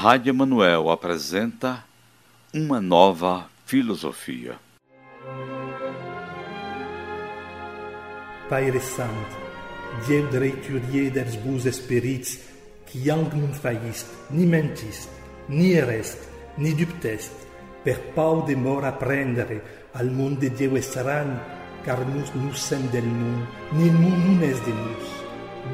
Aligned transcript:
Rádio 0.00 0.30
Emanuel 0.30 0.90
apresenta 0.90 1.82
uma 2.54 2.80
nova 2.80 3.50
filosofia. 3.66 4.54
Pai 8.48 8.70
Santo, 8.78 9.36
Dieu 10.06 10.22
dreiturier 10.30 11.10
dels 11.10 11.34
bons 11.34 11.66
espírits, 11.66 12.38
qui 12.86 13.10
ang 13.10 13.26
non 13.34 13.50
failliste, 13.50 14.30
ni 14.30 14.46
mentiste, 14.46 15.10
ni 15.48 15.74
ereste, 15.74 16.30
ni 16.62 16.78
dubteste, 16.78 17.34
per 17.82 17.98
pau 18.14 18.46
de 18.46 18.54
mort 18.54 18.86
apprendere 18.86 19.90
al 19.98 20.14
monde 20.14 20.46
de 20.46 20.54
Dieu 20.54 20.76
estran, 20.78 21.42
car 21.82 22.06
nous 22.06 22.30
nous 22.38 22.54
sem 22.54 22.86
del 22.94 23.02
monde, 23.02 23.50
ni 23.74 23.90
nous 23.90 24.14
non 24.14 24.46
es 24.46 24.62
de 24.62 24.70
nous. 24.70 25.17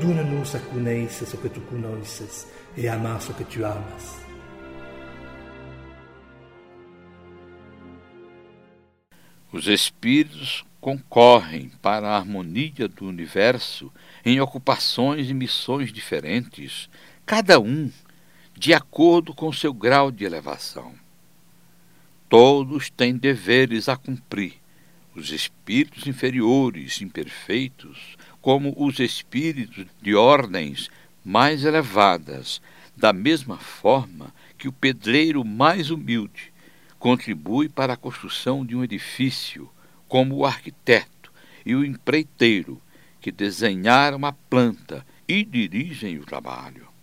Dona-nos 0.00 0.54
a 0.54 0.60
conhecer 0.60 1.34
o 1.34 1.38
que 1.38 1.48
tu 1.48 1.60
conheces 1.62 2.46
e 2.76 2.88
amar 2.88 3.20
o 3.30 3.34
que 3.34 3.44
tu 3.44 3.64
amas. 3.64 4.24
Os 9.52 9.68
espíritos 9.68 10.64
concorrem 10.80 11.70
para 11.80 12.08
a 12.08 12.16
harmonia 12.16 12.88
do 12.88 13.06
universo 13.06 13.90
em 14.24 14.40
ocupações 14.40 15.30
e 15.30 15.34
missões 15.34 15.92
diferentes, 15.92 16.90
cada 17.24 17.60
um 17.60 17.90
de 18.56 18.74
acordo 18.74 19.32
com 19.32 19.52
seu 19.52 19.72
grau 19.72 20.10
de 20.10 20.24
elevação. 20.24 20.92
Todos 22.28 22.90
têm 22.90 23.16
deveres 23.16 23.88
a 23.88 23.96
cumprir. 23.96 24.63
Os 25.14 25.30
espíritos 25.30 26.06
inferiores, 26.06 27.00
imperfeitos, 27.00 28.16
como 28.42 28.74
os 28.76 28.98
espíritos 28.98 29.86
de 30.02 30.14
ordens 30.14 30.90
mais 31.24 31.64
elevadas, 31.64 32.60
da 32.96 33.12
mesma 33.12 33.56
forma 33.56 34.34
que 34.58 34.68
o 34.68 34.72
pedreiro 34.72 35.44
mais 35.44 35.90
humilde 35.90 36.52
contribui 36.98 37.68
para 37.68 37.92
a 37.92 37.96
construção 37.96 38.64
de 38.64 38.74
um 38.74 38.82
edifício, 38.82 39.70
como 40.08 40.36
o 40.36 40.46
arquiteto 40.46 41.32
e 41.64 41.74
o 41.74 41.84
empreiteiro 41.84 42.80
que 43.20 43.30
desenharam 43.30 44.24
a 44.24 44.32
planta 44.32 45.06
e 45.26 45.44
dirigem 45.44 46.18
o 46.18 46.26
trabalho. 46.26 46.93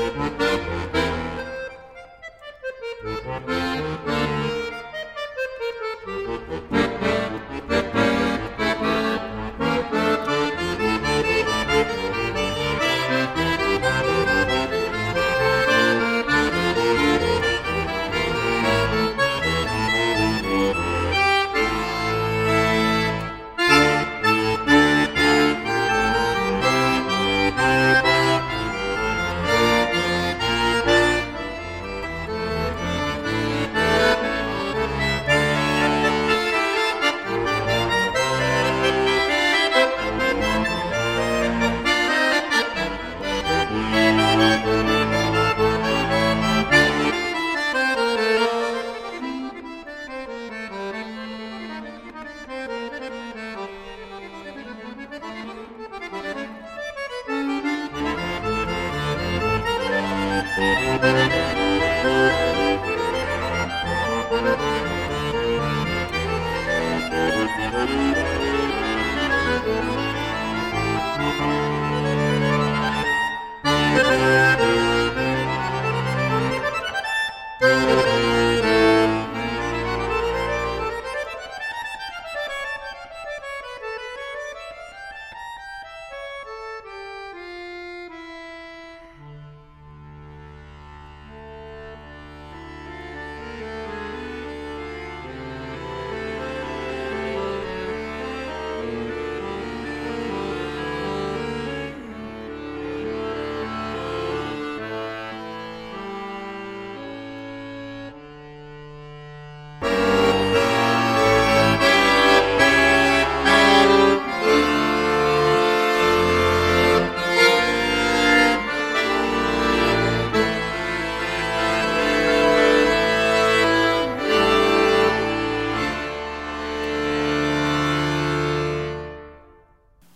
Thank 0.00 0.40
you. 3.50 3.69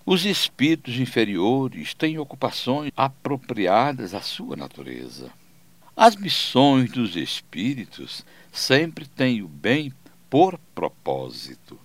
Os 0.07 0.27
espíritos 0.27 0.99
inferiores 0.99 1.95
têm 1.95 2.19
ocupações 2.19 2.93
apropriadas 2.95 4.13
à 4.13 4.21
sua 4.21 4.55
natureza. 4.55 5.33
As 5.97 6.15
missões 6.15 6.91
dos 6.91 7.17
espíritos 7.17 8.23
sempre 8.53 9.07
têm 9.07 9.41
o 9.41 9.49
bem 9.49 9.91
por 10.29 10.59
propósito. 10.75 11.81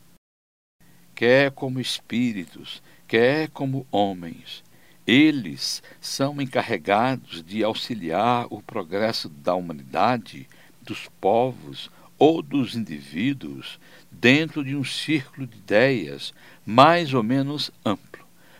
Quer 1.16 1.52
como 1.52 1.80
espíritos, 1.80 2.84
quer 3.08 3.50
como 3.52 3.88
homens, 3.90 4.66
eles 5.08 5.82
são 6.02 6.42
encarregados 6.42 7.42
de 7.42 7.64
auxiliar 7.64 8.48
o 8.50 8.62
progresso 8.62 9.30
da 9.30 9.56
humanidade, 9.56 10.46
dos 10.82 11.08
povos 11.22 11.90
ou 12.20 12.42
dos 12.42 12.76
indivíduos 12.76 13.80
dentro 14.12 14.64
de 14.64 14.76
um 14.76 14.84
círculo 14.84 15.48
de 15.48 15.58
ideias 15.58 16.34
mais 16.66 17.14
ou 17.14 17.24
menos 17.24 17.72
amplo 17.84 18.10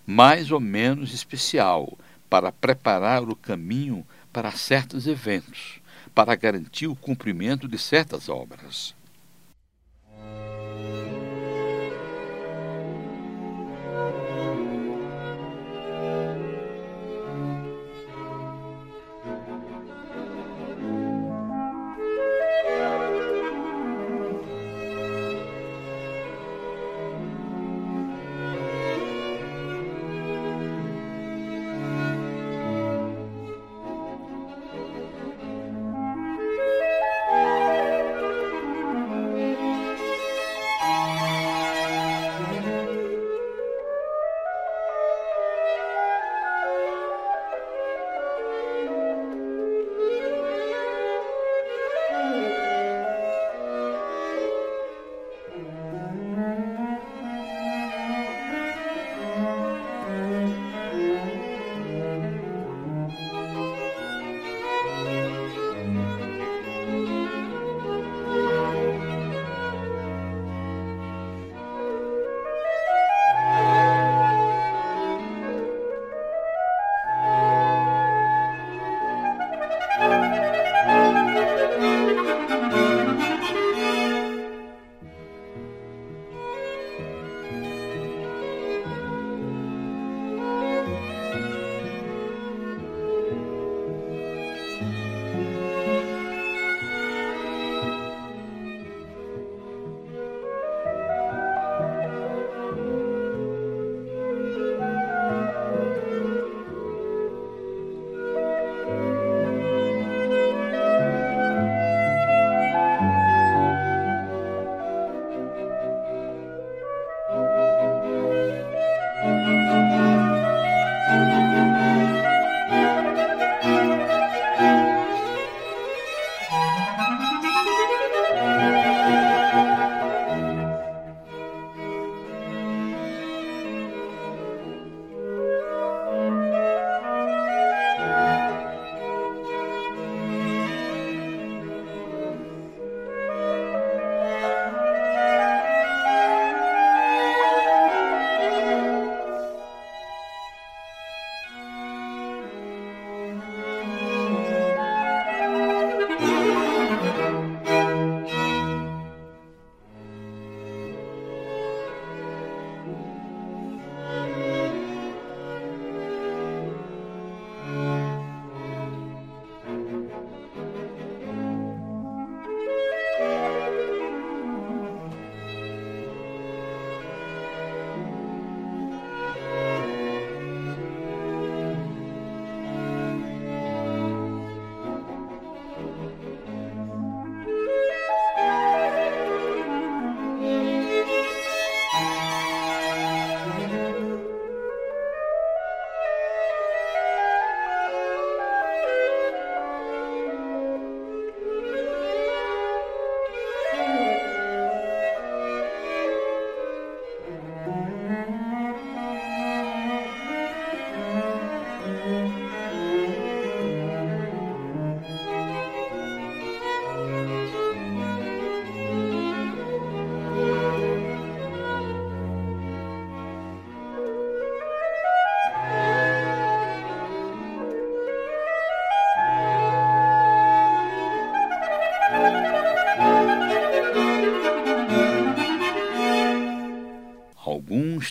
mais 0.10 0.50
ou 0.50 0.60
menos 0.60 1.14
especial 1.14 1.96
para 2.28 2.52
preparar 2.52 3.22
o 3.22 3.36
caminho 3.36 4.04
para 4.34 4.50
certos 4.50 5.06
eventos, 5.06 5.80
para 6.16 6.34
garantir 6.34 6.88
o 6.88 6.96
cumprimento 6.96 7.68
de 7.68 7.78
certas 7.78 8.28
obras. 8.28 8.96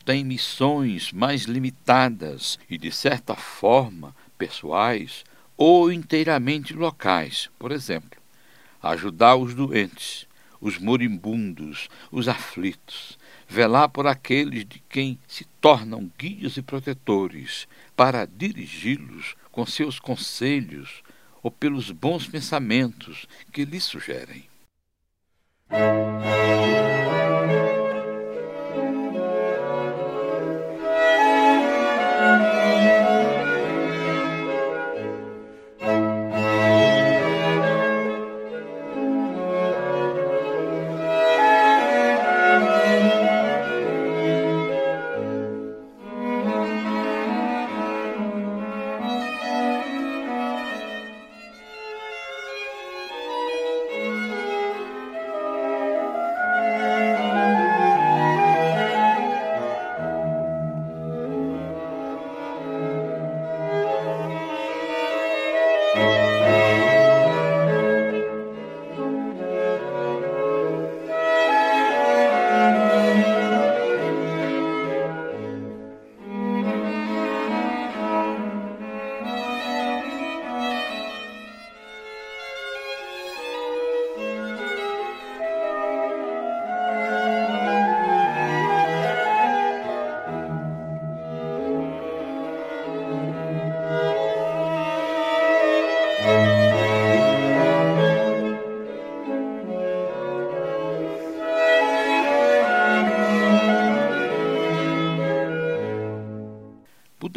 Têm 0.08 0.24
missões 0.24 1.12
mais 1.12 1.42
limitadas 1.42 2.58
e, 2.70 2.78
de 2.78 2.90
certa 2.90 3.34
forma, 3.34 4.16
pessoais 4.38 5.22
ou 5.54 5.92
inteiramente 5.92 6.72
locais. 6.72 7.50
Por 7.58 7.70
exemplo, 7.70 8.18
ajudar 8.82 9.36
os 9.36 9.52
doentes, 9.52 10.26
os 10.62 10.78
moribundos, 10.78 11.90
os 12.10 12.26
aflitos, 12.26 13.18
velar 13.46 13.90
por 13.90 14.06
aqueles 14.06 14.64
de 14.64 14.82
quem 14.88 15.18
se 15.28 15.44
tornam 15.60 16.10
guias 16.18 16.56
e 16.56 16.62
protetores, 16.62 17.68
para 17.94 18.24
dirigi-los 18.24 19.36
com 19.52 19.66
seus 19.66 20.00
conselhos 20.00 21.02
ou 21.42 21.50
pelos 21.50 21.90
bons 21.90 22.26
pensamentos 22.26 23.26
que 23.52 23.62
lhes 23.62 23.84
sugerem. 23.84 24.48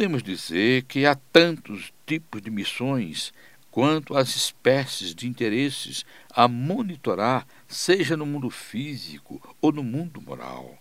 Podemos 0.02 0.24
dizer 0.24 0.82
que 0.82 1.06
há 1.06 1.14
tantos 1.14 1.92
tipos 2.04 2.42
de 2.42 2.50
missões 2.50 3.32
quanto 3.70 4.16
as 4.16 4.34
espécies 4.34 5.14
de 5.14 5.28
interesses 5.28 6.04
a 6.34 6.48
monitorar, 6.48 7.46
seja 7.68 8.16
no 8.16 8.26
mundo 8.26 8.50
físico 8.50 9.40
ou 9.60 9.70
no 9.70 9.84
mundo 9.84 10.20
moral. 10.20 10.76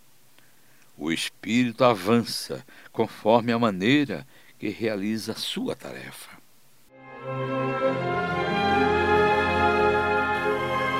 O 0.97 1.11
espírito 1.11 1.83
avança 1.83 2.65
conforme 2.91 3.51
a 3.51 3.59
maneira 3.59 4.25
que 4.57 4.69
realiza 4.69 5.35
sua 5.35 5.75
tarefa. 5.75 6.31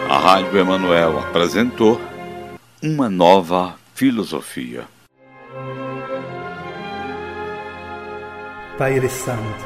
A 0.07 0.19
Rádio 0.19 0.59
Emanuel 0.59 1.17
apresentou 1.17 1.99
uma 2.83 3.09
nova 3.09 3.79
filosofia. 3.95 4.87
Père 8.81 9.11
Sant, 9.11 9.59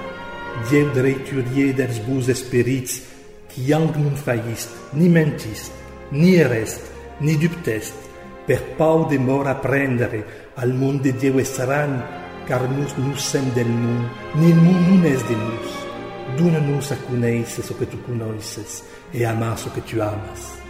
Dieu 0.67 0.89
dreiturier 0.91 1.71
dels 1.71 2.01
bus 2.03 2.27
esperits, 2.27 2.97
qui 3.47 3.69
non 3.71 4.11
faïst, 4.19 4.67
ni 4.91 5.07
mentist, 5.07 5.71
ni 6.11 6.35
erest, 6.35 6.81
ni 7.21 7.37
dubtest, 7.37 7.95
per 8.45 8.75
pau 8.75 9.07
de 9.07 9.17
mort 9.17 9.47
apprendere 9.47 10.51
al 10.57 10.73
món 10.73 10.99
de 10.99 11.13
Dieu 11.13 11.39
essaran, 11.39 11.95
car 12.45 12.67
nus 12.67 12.97
nus 12.97 13.23
sem 13.23 13.47
del 13.55 13.71
món, 13.71 14.03
ni 14.35 14.51
il 14.51 14.59
món 14.59 14.83
non 14.89 15.07
es 15.07 15.23
de 15.29 15.39
nus. 15.39 15.71
Dona-nos 16.35 16.91
a 16.91 16.99
conèixer 17.07 17.63
o 17.71 17.79
que 17.79 17.87
tu 17.87 18.03
coneixes 18.03 18.83
e 19.13 19.23
amar 19.23 19.55
o 19.55 19.71
que 19.71 19.79
tu 19.79 20.03
amas. 20.03 20.64